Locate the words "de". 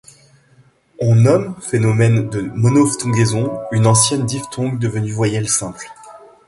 2.31-2.41